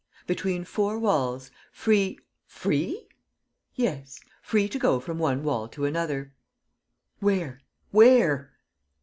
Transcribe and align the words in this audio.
"Between 0.25 0.63
four 0.65 0.97
walls, 0.97 1.51
free...." 1.71 2.17
"Free?" 2.47 3.07
"Yes, 3.75 4.19
free 4.41 4.67
to 4.67 4.79
go 4.79 4.99
from 4.99 5.19
one 5.19 5.43
wall 5.43 5.67
to 5.67 5.85
another." 5.85 6.33
"Where? 7.19 7.61
Where?" 7.91 8.51